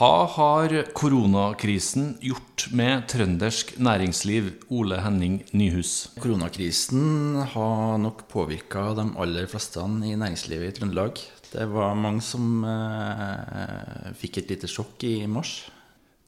[0.00, 4.46] Hva har koronakrisen gjort med trøndersk næringsliv?
[4.72, 6.06] Ole Henning Nyhus.
[6.16, 11.20] Koronakrisen har nok påvirka de aller fleste i næringslivet i Trøndelag.
[11.50, 15.66] Det var mange som eh, fikk et lite sjokk i mars.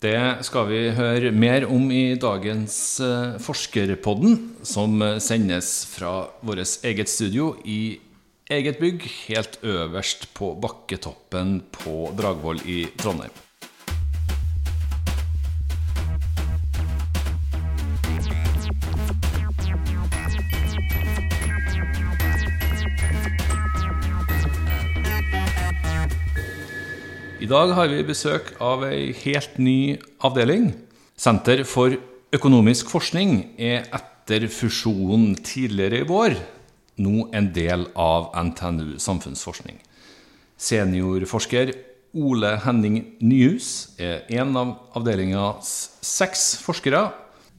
[0.04, 4.36] Det skal vi høre mer om i dagens eh, Forskerpodden,
[4.68, 7.96] som sendes fra vårt eget studio i
[8.52, 13.32] eget bygg helt øverst på bakketoppen på Dragvoll i Trondheim.
[27.42, 30.68] I dag har vi besøk av ei helt ny avdeling.
[31.18, 31.96] Senter for
[32.30, 36.36] økonomisk forskning er etter fusjonen tidligere i vår
[37.02, 39.80] nå en del av NTNU samfunnsforskning.
[40.54, 41.74] Seniorforsker
[42.14, 47.08] Ole Henning Nyhus er en av avdelingas seks forskere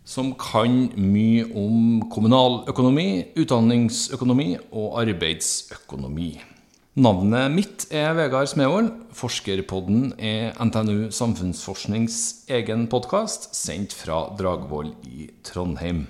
[0.08, 6.53] som kan mye om kommunaløkonomi, utdanningsøkonomi og arbeidsøkonomi.
[6.94, 8.92] Navnet mitt er Vegard Smevold.
[9.18, 16.04] Forskerpodden er NTNU Samfunnsforsknings egen podkast, sendt fra Dragvoll i Trondheim.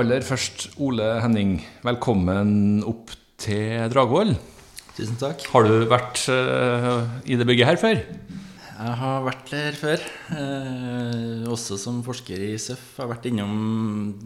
[0.00, 4.32] Aller først, Ole Henning, velkommen opp til Dragvoll.
[4.96, 5.44] Tusen takk.
[5.52, 8.00] Har du vært uh, i det bygget her før?
[8.78, 10.02] Jeg har vært der før.
[10.38, 12.84] Eh, også som forsker i SØF.
[13.00, 13.56] Har vært innom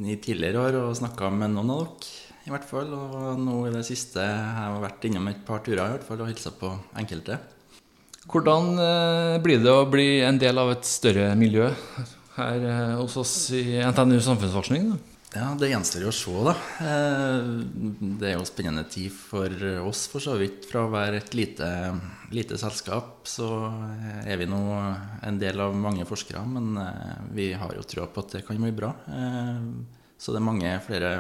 [0.05, 2.11] i tidligere år og snakka med noen av dere.
[2.45, 2.93] i hvert fall.
[2.93, 6.21] Og nå i det siste har jeg vært innom et par turer i hvert fall
[6.21, 6.69] og hilsa på
[7.01, 7.39] enkelte.
[8.29, 11.71] Hvordan eh, blir det å bli en del av et større miljø
[12.37, 14.93] her eh, hos oss i NTNU samfunnsforskning?
[14.93, 15.12] Da?
[15.33, 16.53] Ja, Det gjenstår jo å se, da.
[16.85, 17.47] Eh,
[18.21, 19.49] det er jo spennende tid for
[19.89, 20.67] oss, for så vidt.
[20.69, 21.69] Fra å være et lite,
[22.35, 23.49] lite selskap, så
[24.27, 24.61] er vi nå
[25.25, 26.45] en del av mange forskere.
[26.53, 28.93] Men eh, vi har jo trua på at det kan bli bra.
[29.09, 29.63] Eh,
[30.21, 31.15] så det er mange flere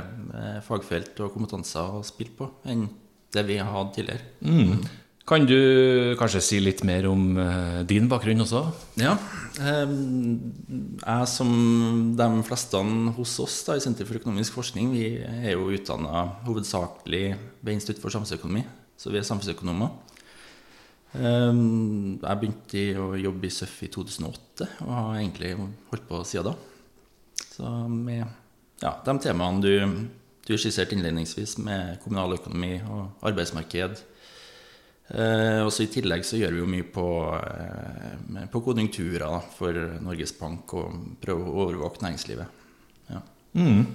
[0.62, 2.84] fagfelt og kompetanser å spille på enn
[3.32, 4.28] det vi har hatt tidligere.
[4.44, 4.84] Mm.
[5.28, 8.64] Kan du kanskje si litt mer om uh, din bakgrunn også?
[8.98, 9.14] Ja.
[9.62, 10.40] Um,
[10.98, 11.52] jeg som
[12.18, 12.80] de fleste
[13.18, 18.02] hos oss da, i Senter for økonomisk forskning, vi er jo utdanna hovedsakelig ved Institutt
[18.02, 18.64] for samfunnsøkonomi,
[18.98, 19.94] så vi er samfunnsøkonomer.
[21.12, 26.50] Um, jeg begynte å jobbe i SØF i 2008 og har egentlig holdt på siden
[26.50, 26.54] da.
[27.52, 28.24] Så med
[28.82, 29.74] ja, de temaene du,
[30.48, 34.00] du skisserte innledningsvis, med kommunaløkonomi og arbeidsmarked,
[35.12, 37.06] Eh, også I tillegg så gjør vi jo mye på,
[37.36, 42.60] eh, på konjunkturer for Norges Bank og prøver å overvåke næringslivet.
[43.12, 43.20] Ja.
[43.60, 43.86] Mm.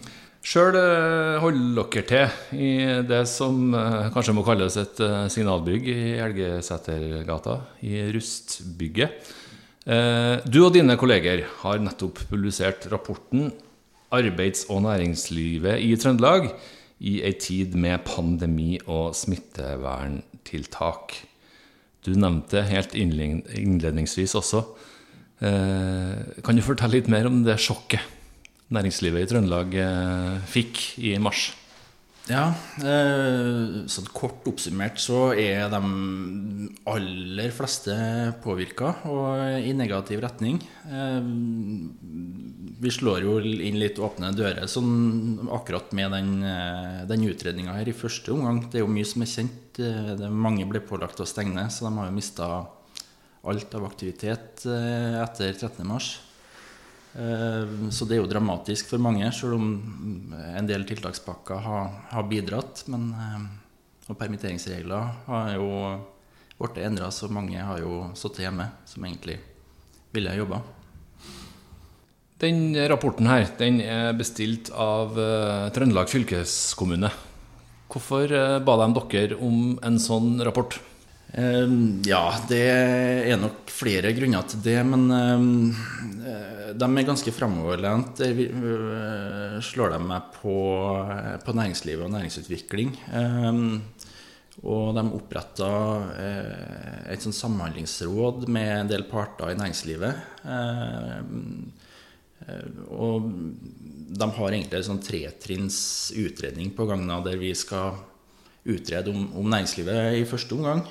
[0.47, 2.69] Sjøl eh, holder dere til i
[3.09, 9.35] det som eh, kanskje må kalles et eh, signalbygg i Elgesetergata, i Rustbygget.
[9.87, 13.53] Du og dine kolleger har nettopp publisert rapporten
[14.11, 16.49] 'Arbeids- og næringslivet i Trøndelag'
[17.07, 19.15] i ei tid med pandemi og
[20.47, 21.27] smitteverntiltak.
[22.05, 24.63] Du nevnte helt innledningsvis også.
[25.39, 28.01] Eh, kan du fortelle litt mer om det sjokket
[28.73, 31.53] næringslivet i Trøndelag eh, fikk i mars?
[32.27, 32.51] Ja,
[33.87, 35.79] sånn kort oppsummert så er de
[36.91, 37.95] aller fleste
[38.43, 40.59] påvirka, og i negativ retning.
[42.77, 47.73] Eh, vi slår jo inn litt åpne dører sånn akkurat med den, eh, den utredninga
[47.73, 48.69] her i første omgang.
[48.69, 49.73] Det er jo mye som er kjent.
[49.73, 52.67] Det, mange ble pålagt å stenge, så de har jo mista
[53.43, 56.19] alt av aktivitet etter 13.3.
[57.17, 62.23] Eh, så det er jo dramatisk for mange, selv om en del tiltakspakker har, har
[62.23, 62.83] bidratt.
[62.87, 63.47] Men, eh,
[64.09, 65.69] og permitteringsregler har jo
[66.57, 69.39] blitt endra, så mange har jo sittet hjemme som egentlig
[70.13, 70.61] ville jobba.
[72.37, 77.09] Den rapporten her den er bestilt av uh, Trøndelag fylkeskommune.
[77.89, 80.77] Hvorfor uh, ba de dere om en sånn rapport?
[81.33, 81.65] Uh,
[82.05, 84.77] ja, det er nok flere grunner til det.
[84.85, 85.07] Men
[86.77, 88.21] de er ganske framoverlent.
[88.21, 90.59] Uh, slår de meg på,
[91.41, 92.93] på, næringslivet og næringsutvikling.
[93.17, 93.81] Um,
[94.61, 95.71] og de oppretta
[97.13, 100.23] et sånn samhandlingsråd med en del parter i næringslivet.
[102.47, 103.27] Uh, og
[104.17, 105.79] de har egentlig en sånn tretrinns
[106.15, 107.99] utredning på gang der vi skal
[108.67, 110.81] utrede om, om, næringslivet i første omgang.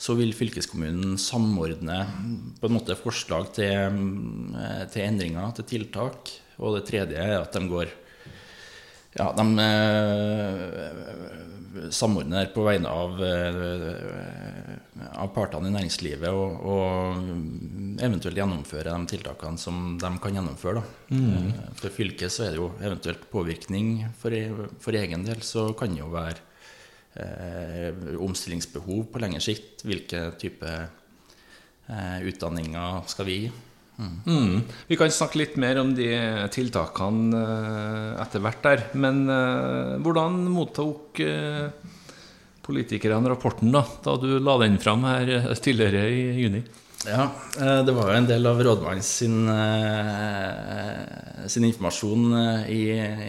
[0.00, 1.98] Så vil fylkeskommunen samordne
[2.60, 3.98] på en måte forslag til,
[4.92, 6.32] til, endringer, til tiltak.
[6.60, 7.92] Og det tredje er at de går
[9.14, 10.88] Ja, de eh,
[11.94, 14.74] samordner på vegne av, eh,
[15.14, 17.14] av partene i næringslivet og, og
[18.02, 20.80] eventuelt gjennomføre de tiltakene som de kan gjennomføre.
[20.80, 21.16] Da.
[21.18, 25.68] Eh, For fylket så er det jo eventuelt påvirkning for, e- for egen del, så
[25.78, 26.40] kan det jo være
[27.16, 29.84] eh, omstillingsbehov på lengre sikt.
[29.86, 30.66] Hvilke type
[31.88, 33.52] eh, utdanninger skal vi gi?
[33.94, 34.64] Mm.
[34.88, 36.08] Vi kan snakke litt mer om de
[36.50, 38.86] tiltakene eh, etter hvert der.
[38.98, 41.68] Men eh, hvordan mottok eh,
[42.64, 46.64] politikerne rapporten da, da du la den fram her tidligere i juni?
[47.06, 47.24] Ja,
[47.60, 52.82] eh, det var jo en del av rådmannens sin, eh, sin informasjon eh, i,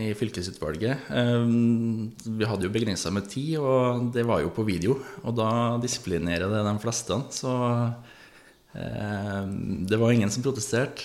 [0.08, 1.10] i fylkesutvalget.
[2.24, 4.96] Vi hadde jo begrensa med tid, og det var jo på video.
[5.26, 5.50] Og da
[5.84, 7.20] disiplinerer det de fleste.
[7.36, 7.52] Så
[8.76, 11.04] det var ingen som protesterte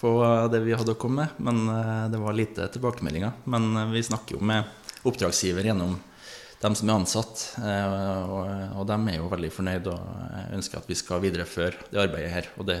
[0.00, 0.10] på
[0.50, 1.42] det vi hadde å komme med.
[1.42, 3.34] Men det var lite tilbakemeldinger.
[3.50, 4.62] Men vi snakker jo med
[5.06, 5.98] oppdragsgiver gjennom
[6.62, 7.44] dem som er ansatt.
[7.58, 8.42] Og,
[8.78, 10.21] og de er jo veldig fornøyd og
[10.54, 12.50] ønsker at vi skal videreføre det arbeidet her.
[12.58, 12.80] Og det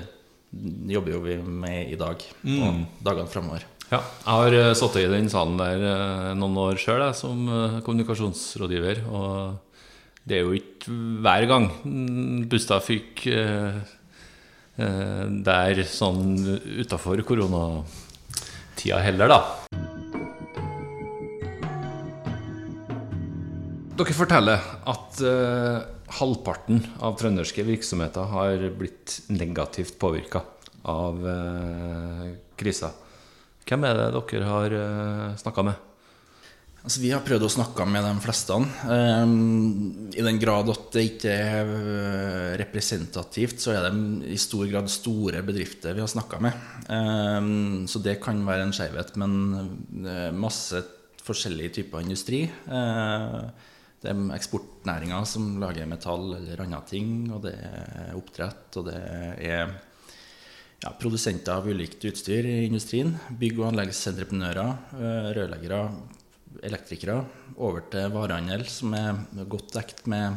[0.92, 3.68] jobber jo vi med i dag og dagene framover.
[3.92, 7.80] Ja, jeg har uh, sittet i den salen der eh, noen år sjøl som eh,
[7.84, 9.02] kommunikasjonsrådgiver.
[9.12, 9.58] Og
[10.24, 13.82] det er jo ikke hver gang mm, Bustad fikk eh,
[14.80, 16.38] eh, der sånn
[16.84, 19.61] utafor koronatida heller, da.
[23.92, 25.84] Dere forteller at uh,
[26.16, 30.40] halvparten av trønderske virksomheter har blitt negativt påvirka
[30.88, 32.88] av uh, krisa.
[33.68, 35.88] Hvem er det dere har uh, snakka med?
[36.82, 38.56] Altså, vi har prøvd å snakke med de fleste.
[38.90, 44.66] Um, I den grad at det ikke er eh, representativt, så er det i stor
[44.66, 46.64] grad store bedrifter vi har snakka med.
[46.88, 49.36] Um, så det kan være en skjevhet, men
[50.02, 50.82] eh, masse
[51.22, 52.48] forskjellige typer industri.
[52.50, 53.70] Eh,
[54.02, 58.98] det er eksportnæringer som lager metall eller andre ting, og det er oppdrett, og det
[58.98, 59.76] er
[60.82, 63.14] ja, produsenter av ulikt utstyr i industrien.
[63.38, 65.84] Bygg- og anleggsentreprenører, eh, rørleggere,
[66.66, 67.20] elektrikere.
[67.56, 70.34] Over til varehandel, som er godt dekt med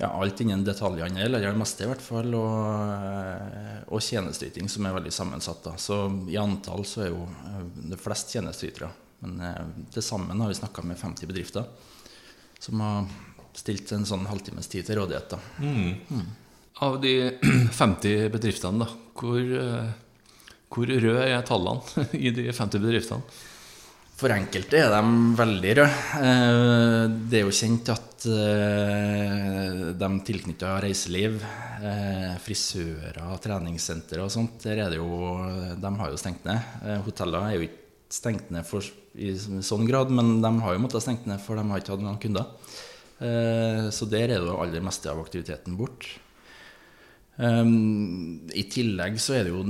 [0.00, 2.56] ja, alt innen detaljhandel, eller det meste i hvert fall, og,
[2.96, 5.62] eh, og tjenesteyting, som er veldig sammensatt.
[5.68, 5.76] Da.
[5.76, 8.88] Så i antall så er jo eh, det flest tjenesteytere.
[9.20, 11.66] Men til sammen har vi snakka med 50 bedrifter
[12.60, 13.08] som har
[13.56, 15.32] stilt en sånn halvtimes tid til rådighet.
[15.34, 15.38] Da.
[16.86, 17.14] Av de
[17.80, 18.88] 50 bedriftene, da,
[19.20, 19.88] hvor, eh,
[20.70, 23.40] hvor røde er tallene i de 50 bedriftene?
[24.20, 25.00] For enkelte er de
[25.38, 26.00] veldig røde.
[26.20, 31.40] Eh, Det er jo kjent at eh, de tilknytta reiseliv,
[32.44, 35.06] frisører, treningssentre og sånt, der er det jo
[35.80, 36.60] De har jo stengt ned.
[37.06, 37.79] Hoteller er jo ikke
[38.10, 38.84] stengt ned for,
[39.14, 42.04] i sånn grad, men de har jo måttet stengt ned, for de har ikke hatt
[42.04, 42.48] noen kunder.
[43.20, 46.08] Eh, Så der er det aller meste av aktiviteten bort.
[47.40, 49.62] Um, I tillegg så er det jo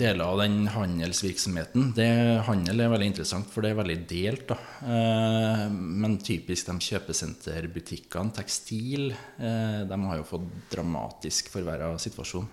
[0.00, 1.90] deler av den handelsvirksomheten.
[1.96, 2.06] Det,
[2.46, 4.46] handel er veldig interessant, for det er veldig delt.
[4.48, 4.56] Da.
[4.94, 12.48] Eh, men typisk de kjøpesenterbutikkene, tekstil, eh, de har jo fått dramatisk forverra situasjon.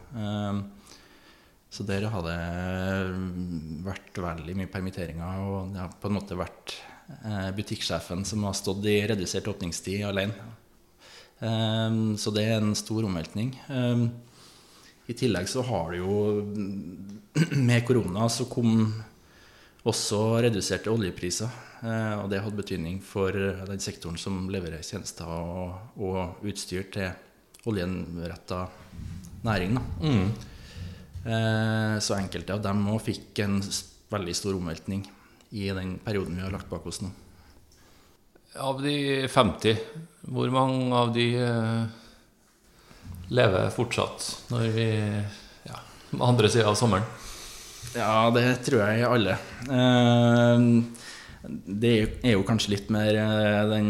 [1.72, 2.36] Så der har det
[3.86, 6.76] vært veldig mye permitteringer, og det har på en måte vært
[7.26, 10.36] eh, butikksjefen som har stått i redusert åpningstid alene.
[11.40, 13.52] Eh, så det er en stor omveltning.
[13.68, 14.06] Eh,
[15.12, 16.16] i tillegg så har det jo
[17.68, 18.88] Med korona så kom
[19.86, 21.52] også reduserte oljepriser.
[21.84, 27.12] eh, Og det hadde betydning for den sektoren som leverer tjenester og, og utstyr til
[27.68, 28.64] oljeretta
[29.46, 29.76] næring.
[29.76, 29.84] Da.
[30.08, 30.54] Eh,
[31.26, 33.56] Så enkelte av dem òg fikk en
[34.14, 35.02] veldig stor omveltning
[35.56, 37.10] i den perioden vi har lagt bak oss nå.
[38.62, 39.80] Av de 50,
[40.32, 41.88] hvor mange av de eh,
[43.36, 44.88] lever fortsatt når vi
[45.68, 45.82] ja,
[46.24, 47.08] andre sida av sommeren?
[47.96, 49.36] Ja, det tror jeg alle.
[49.68, 50.70] Eh,
[51.66, 51.94] Det
[52.26, 53.90] er jo kanskje litt mer eh, den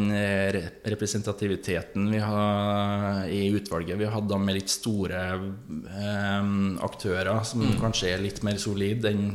[0.85, 3.99] representativiteten vi har i utvalget.
[3.99, 6.53] Vi hadde med litt store eh,
[6.85, 9.29] aktører som kanskje er litt mer solide enn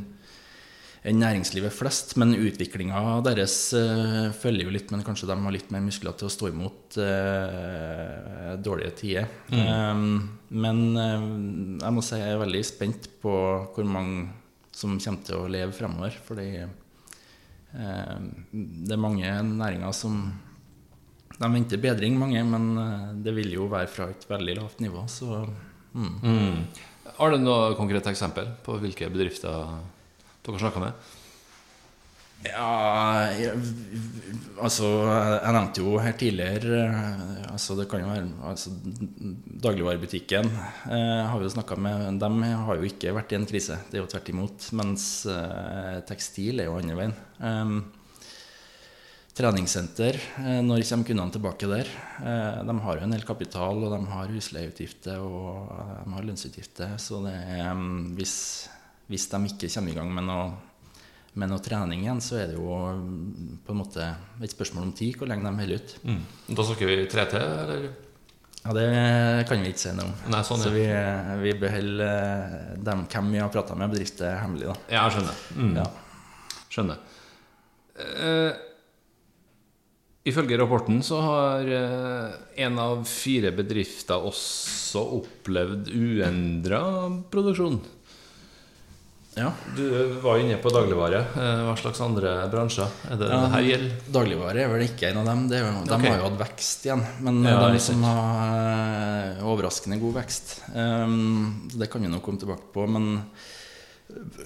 [1.04, 2.16] næringslivet flest.
[2.20, 6.28] Men utviklinga deres eh, følger jo litt, men kanskje de har litt mer muskler til
[6.28, 9.30] å stå imot eh, dårlige tider.
[9.54, 10.04] Eh,
[10.50, 11.26] men eh,
[11.80, 13.34] jeg må si jeg er veldig spent på
[13.74, 14.28] hvor mange
[14.76, 16.20] som kommer til å leve fremover.
[16.26, 16.76] Fordi eh,
[17.72, 20.22] det er mange næringer som
[21.40, 25.06] De venter bedring, mange, men eh, det vil jo være fra et veldig lavt nivå.
[25.08, 25.46] Så
[25.94, 26.18] mm.
[26.20, 26.58] Mm.
[27.16, 29.78] Har du noe konkret eksempel på hvilke bedrifter
[30.44, 31.08] dere snakker med?
[32.40, 33.52] Ja, jeg,
[34.64, 38.72] altså Jeg nevnte jo her tidligere eh, altså Det kan jo være altså,
[39.66, 42.20] Dagligvarebutikken eh, har vi jo snakka med.
[42.22, 42.30] De
[42.64, 43.76] har jo ikke vært i en krise.
[43.90, 44.68] Det er jo tvert imot.
[44.80, 47.12] Mens eh, tekstil er jo andre veien.
[47.44, 47.74] Eh,
[49.36, 51.92] treningssenter, eh, når kommer kundene tilbake der?
[52.24, 55.70] Eh, de har jo en del kapital, og de har husleieutgifter og
[56.06, 56.96] de har lønnsutgifter.
[56.96, 57.84] Så det er,
[58.16, 58.34] hvis,
[59.12, 60.69] hvis de ikke kommer i gang med noe
[61.38, 64.06] med noe trening igjen, så er det jo mm, på en måte
[64.42, 65.92] et spørsmål om tid hvor lenge de holder ut.
[66.02, 66.22] Mm.
[66.56, 67.90] Da snakker vi 3T, eller?
[68.60, 68.88] Ja, det
[69.48, 70.16] kan vi ikke si noe om.
[70.34, 70.66] Nei, sånn, ja.
[70.66, 70.86] Så vi,
[71.46, 74.72] vi beholder eh, dem hvem vi har prata med, bedrifter hemmelig.
[74.72, 74.74] da.
[74.98, 75.38] Ja, skjønner.
[75.56, 75.70] Mm.
[75.78, 75.86] Ja.
[76.70, 77.06] Skjønner.
[78.00, 78.52] Uh,
[80.28, 86.82] ifølge rapporten så har én en av fire bedrifter også opplevd uendra
[87.32, 87.80] produksjon.
[89.40, 89.50] Ja.
[89.76, 89.84] Du
[90.20, 91.22] var jo inne på dagligvare.
[91.32, 93.96] Eh, Hva slags andre bransjer er det det her gjelder?
[94.18, 95.46] Dagligvare er vel ikke en av dem.
[95.48, 96.12] Er de okay.
[96.12, 97.04] har jo hatt vekst igjen.
[97.24, 102.42] Men Ja, de som har eh, overraskende god vekst um, Det kan vi nok komme
[102.42, 102.86] tilbake på.
[102.90, 103.12] Men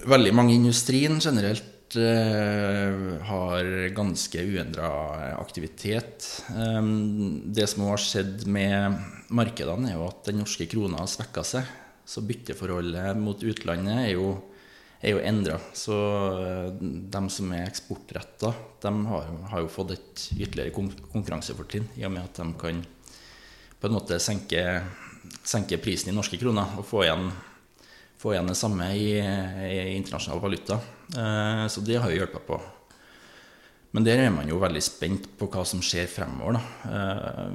[0.05, 4.89] veldig mange i industrien generelt eh, har ganske uendra
[5.39, 6.29] aktivitet.
[6.55, 8.99] Um, det som har skjedd med
[9.33, 11.71] markedene, er jo at den norske krona har svekka seg.
[12.05, 14.35] Så bytteforholdet mot utlandet er jo,
[15.01, 15.57] er jo endra.
[15.75, 15.95] Så
[16.41, 16.69] eh,
[17.15, 22.13] de som er eksportretta, de har, har jo fått et ytterligere kon- konkurransefortrinn i og
[22.15, 22.83] med at de kan
[23.79, 24.61] på en måte senke,
[25.45, 27.27] senke prisen i norske kroner og få igjen,
[28.21, 30.79] få igjen det samme i, i internasjonal valuta.
[31.13, 32.61] Eh, Så det har jo hjulpet på.
[33.95, 36.57] Men der er man jo veldig spent på hva som skjer fremover.
[36.57, 36.91] Da.
[36.91, 37.45] Eh,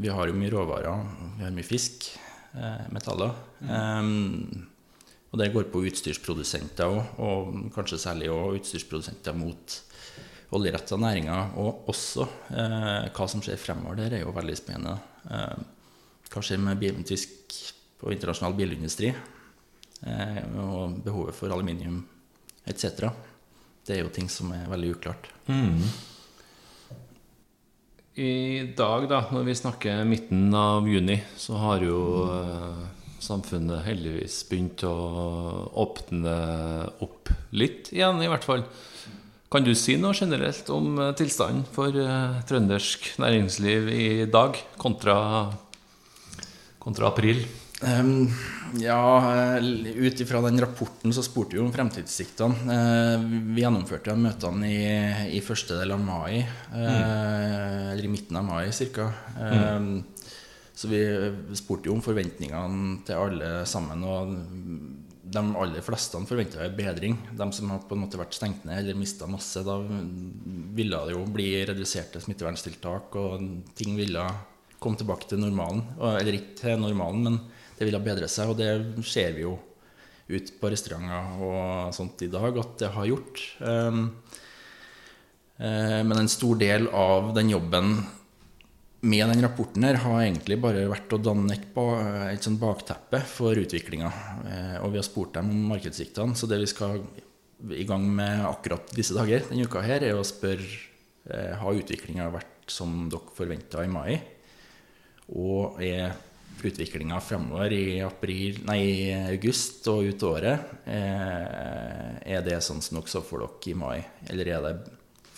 [0.00, 1.02] Vi har jo mye råvarer,
[1.38, 2.06] vi har mye fisk,
[2.90, 3.34] metaller.
[3.62, 4.02] Eh,
[5.30, 9.76] Og det går på utstyrsprodusenter òg, og kanskje særlig også utstyrsprodusenter mot
[10.58, 11.52] oljeretta næringer.
[11.62, 14.96] Og også eh, hva som skjer fremover der, er jo veldig spennende.
[15.30, 15.60] Eh,
[16.30, 17.60] hva skjer med tysk
[18.02, 19.12] og internasjonal bilindustri?
[20.00, 22.02] Eh, og behovet for aluminium
[22.66, 23.10] etc.
[23.86, 25.30] Det er jo ting som er veldig uklart.
[28.20, 32.82] I dag, da, når vi snakker midten av juni, så har jo eh,
[33.20, 34.94] samfunnet heldigvis begynt å
[35.84, 36.36] åpne
[37.04, 38.64] opp litt igjen, i hvert fall.
[39.50, 45.16] Kan du si noe generelt om eh, tilstanden for eh, trøndersk næringsliv i dag kontra,
[46.78, 47.42] kontra april?
[47.80, 48.28] Um,
[48.78, 49.00] ja,
[49.56, 49.66] eh,
[50.06, 52.78] ut ifra den rapporten så spurte vi om fremtidssiktene.
[53.50, 54.86] Vi gjennomførte møtene i,
[55.34, 56.86] i første del av mai, mm.
[57.90, 59.10] eller i midten av mai ca.
[60.80, 61.00] Så vi
[61.58, 64.30] spurte jo om forventningene til alle sammen, og
[65.30, 67.18] de aller fleste forventa en bedring.
[67.36, 71.12] De som har på en måte vært stengt ned eller mista masse, da ville det
[71.12, 74.24] jo bli reduserte smitteverntiltak, og ting ville
[74.80, 75.84] komme tilbake til normalen.
[76.00, 77.36] Eller ikke til normalen, men
[77.76, 79.58] det ville bedre seg, og det ser vi jo
[80.30, 83.42] ut på restauranter og sånt i dag at det har gjort.
[83.60, 84.00] Um,
[85.58, 87.98] eh, Men en stor del av den jobben
[89.00, 94.10] med den rapporten her har egentlig bare vært å danne et, sånn bakteppe for utviklinga.
[94.84, 97.00] Og vi har spurt dem om markedssiktene, så det vi skal
[97.68, 100.64] i gang med akkurat disse dager, denne uka her, er å spørre
[101.28, 104.20] eh, har utviklinga vært som dere forventa i mai.
[105.36, 106.14] Og er
[106.60, 113.12] utviklinga fremover i april, nei, august og ut året eh, Er det sånn som dere
[113.12, 114.74] så for dere i mai, eller er det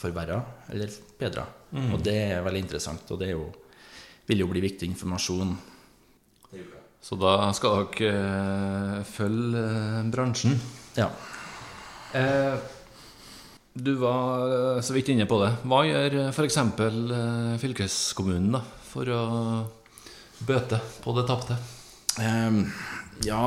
[0.03, 0.39] forverra
[0.75, 1.47] eller bedra?
[1.73, 3.47] Og det er veldig interessant, og det jo,
[4.29, 5.55] vil jo bli viktig informasjon.
[7.03, 10.55] Så da skal dere eh, følge eh, bransjen.
[10.95, 11.09] Ja.
[12.15, 12.55] Eh,
[13.73, 15.51] du var eh, så vidt inne på det.
[15.67, 16.61] Hva gjør f.eks.
[17.65, 19.23] Fylkeskommunen da, for å
[20.47, 21.59] bøte på det tapte?
[22.23, 22.67] Ehm,
[23.27, 23.43] ja,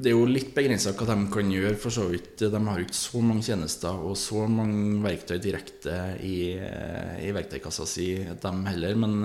[0.00, 2.40] det er jo litt begrensa hva de kan gjøre, for så vidt.
[2.40, 7.86] De har jo ikke så mange tjenester og så mange verktøy direkte i, i verktøykassa
[7.88, 8.96] si, de heller.
[9.00, 9.16] Men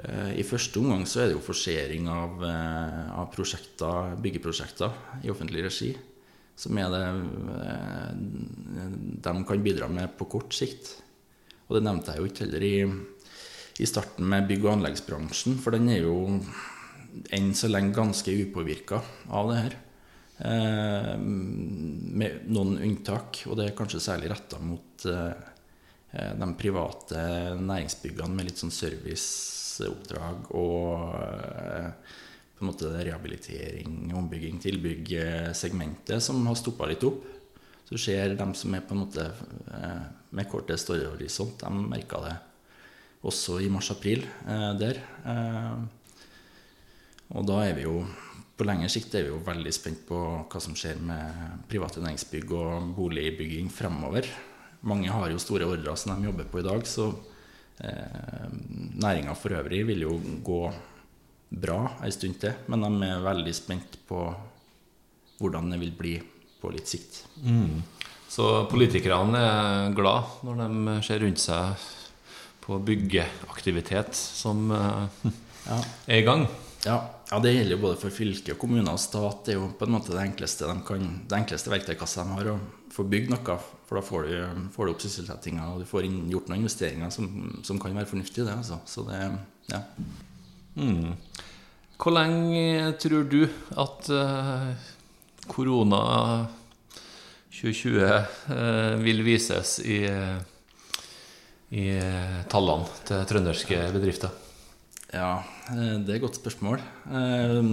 [0.00, 5.32] eh, i første omgang så er det jo forsering av, uh, av prosjekter, byggeprosjekter i
[5.32, 5.92] offentlig regi.
[6.56, 8.10] Som er det uh,
[9.22, 10.94] de kan bidra med på kort sikt.
[11.68, 12.76] Og det nevnte jeg jo ikke heller i,
[13.80, 16.16] i starten med bygg- og anleggsbransjen, for den er jo
[17.34, 19.00] enn så lenge ganske upåvirka
[19.30, 19.78] av det her.
[20.42, 25.50] Eh, med noen unntak, og det er kanskje særlig retta mot eh,
[26.12, 27.20] de private
[27.60, 32.18] næringsbyggene med litt sånn serviceoppdrag og eh,
[32.56, 37.24] på en måte rehabilitering, ombygging, tilbygg-segmentet som har stoppa litt opp.
[37.88, 42.36] Så ser de som er på en måte eh, med kortest horisont, de merka det
[43.26, 45.02] også i mars-april eh, der.
[45.26, 45.82] Eh,
[47.30, 48.02] og da er vi jo
[48.56, 52.52] på lengre sikt er vi jo veldig spent på hva som skjer med private næringsbygg
[52.54, 54.28] og boligbygging fremover.
[54.86, 57.08] Mange har jo store ordrer som de jobber på i dag, så
[57.82, 58.46] eh,
[59.02, 60.62] næringa for øvrig vil jo gå
[61.62, 62.54] bra en stund til.
[62.68, 64.20] Men de er veldig spent på
[65.40, 66.14] hvordan det vil bli
[66.62, 67.24] på litt sikt.
[67.42, 67.82] Mm.
[68.30, 71.88] Så politikerne er glad når de ser rundt seg
[72.62, 75.32] på byggeaktivitet som eh,
[75.66, 75.80] ja.
[76.06, 76.46] er i gang?
[76.84, 79.44] Ja, ja, det gjelder jo både for fylke, kommuner og stat.
[79.46, 82.50] Det er jo på en måte det enkleste, de kan, det enkleste verktøykassa de har.
[82.56, 83.54] å få bygd noe,
[83.88, 87.14] for da får du, får du opp sysselsettinga, og du får inn, gjort noen investeringer
[87.14, 87.28] som,
[87.64, 88.48] som, kan være fornuftige.
[88.48, 88.80] Det, altså.
[88.84, 89.22] Så det,
[89.70, 89.80] ja.
[90.74, 91.14] Mm.
[92.02, 93.40] Hvor lenge tror du
[93.78, 94.90] at uh,
[95.46, 96.02] korona
[97.54, 100.02] 2020 uh, vil vises i,
[101.78, 101.90] i
[102.50, 104.41] tallene til trønderske bedrifter?
[105.12, 106.80] Ja, eh, det er et godt spørsmål.
[107.12, 107.66] Eh,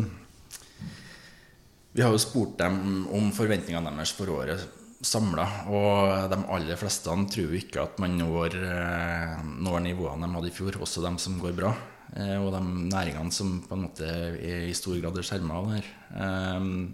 [1.95, 4.65] vi har jo spurt dem om forventningene deres for året
[4.99, 10.51] samla, og de aller fleste tror ikke at man når, eh, når nivåene de hadde
[10.51, 11.73] i fjor, også de som går bra.
[12.09, 15.83] Og de næringene som på en måte er i stor grad er skjerma av det
[15.83, 16.93] her.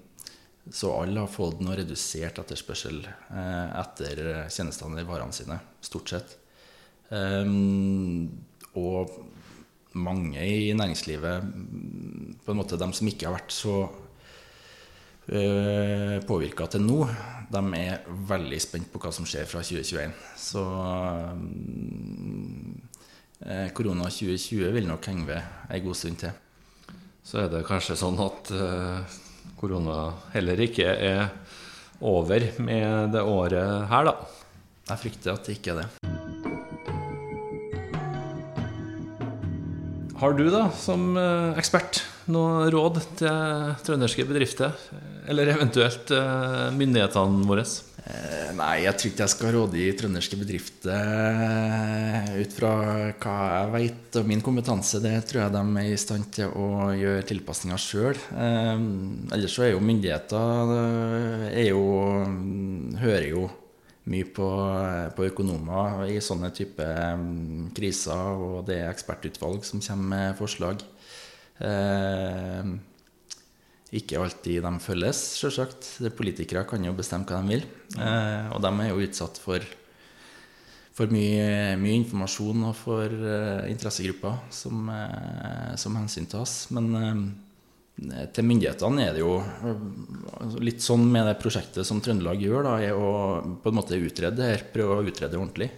[0.70, 3.00] Så alle har fått noe redusert etterspørsel
[3.32, 6.36] etter tjenestene eller varene sine, stort sett.
[8.76, 9.16] Og
[9.96, 11.46] mange i næringslivet,
[12.46, 17.00] på en måte de som ikke har vært så uh, eh, påvirka til nå,
[17.52, 20.16] de er veldig spent på hva som skjer fra 2021.
[20.40, 20.64] Så
[23.46, 26.34] øh, korona 2020 vil nok henge ved ei god stund til.
[27.26, 29.16] Så er det kanskje sånn at øh,
[29.60, 31.30] korona heller ikke er
[32.02, 34.18] over med det året her, da?
[34.90, 36.15] Jeg frykter at det ikke er det.
[40.16, 42.00] Har du, da, som eh, ekspert,
[42.32, 44.72] noe råd til trønderske bedrifter?
[45.28, 47.66] Eller eventuelt eh, myndighetene våre?
[48.06, 52.72] Eh, nei, jeg tror ikke jeg skal råde i trønderske bedrifter ut fra
[53.12, 55.04] hva jeg vet og min kompetanse.
[55.04, 58.24] Det tror jeg de er i stand til å gjøre tilpasninger sjøl.
[59.36, 60.74] Ellers så er jo myndigheter
[61.52, 61.86] er jo,
[63.04, 63.50] hører jo
[64.12, 64.48] mye på,
[65.18, 70.84] på, økonomer i sånne type um, kriser, og det er ekspertutvalg som kommer med forslag.
[71.64, 72.76] Eh,
[73.96, 75.88] ikke alltid de følges, sjølsagt.
[76.18, 77.66] Politikere kan jo bestemme hva de vil.
[77.96, 79.64] Eh, og de er jo utsatt for,
[80.98, 86.58] for mye, mye, informasjon og for eh, interessegrupper som, eh, som hensyntas.
[86.76, 87.24] Men uh,
[87.96, 92.74] til myndighetene er det jo altså litt sånn med det prosjektet som Trøndelag gjør, da,
[92.84, 93.12] er å
[93.64, 95.70] på en måte utrede det her, prøve å utrede ordentlig.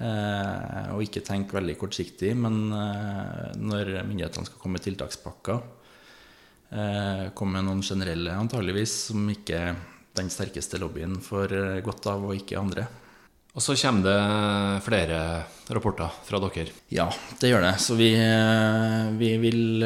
[0.00, 5.60] Eh, og ikke tenke veldig kortsiktig, men eh, når myndighetene skal komme med tiltakspakker,
[6.72, 9.62] eh, komme med noen generelle antageligvis, som ikke
[10.16, 12.88] den sterkeste lobbyen får eh, godt av, og ikke andre.
[13.54, 15.18] Og så kommer det flere
[15.76, 16.72] rapporter fra dere?
[16.90, 17.06] Ja,
[17.38, 17.76] det gjør det.
[17.84, 19.84] Så vi, eh, vi vil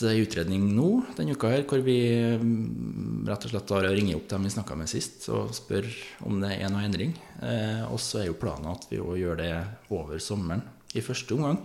[0.00, 4.14] eh, igangsette utredning nå denne uka her, hvor vi mm, rett og slett har ringt
[4.16, 5.86] opp dem vi snakka med sist og spør
[6.24, 7.12] om det er noe endring.
[7.42, 9.52] Eh, og så er jo planen at vi òg gjør det
[9.90, 10.62] over sommeren
[10.94, 11.58] i første omgang.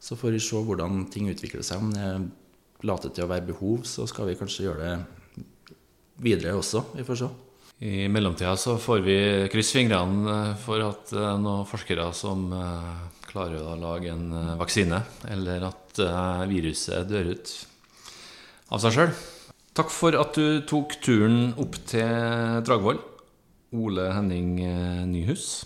[0.00, 1.78] Så får vi se hvordan ting utvikler seg.
[1.78, 5.74] Om det later til å være behov, så skal vi kanskje gjøre det
[6.22, 6.82] videre også.
[6.96, 7.28] Vi får se.
[7.82, 9.16] I mellomtida så får vi
[9.50, 15.64] krysse fingrene for at noen forskere som eh, klarer å lage en eh, vaksine, eller
[15.70, 17.52] at eh, viruset dør ut
[18.72, 19.14] av seg sjøl.
[19.72, 23.00] Takk for at du tok turen opp til Dragvoll,
[23.72, 24.58] Ole Henning
[25.08, 25.62] Nyhus.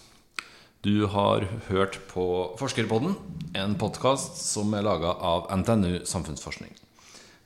[0.86, 3.16] Du har hørt på Forskerpodden,
[3.58, 6.70] en podkast som er laga av NTNU Samfunnsforskning.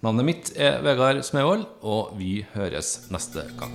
[0.04, 3.72] Navnet mitt er Vegard Smevold, og vi høres neste gang.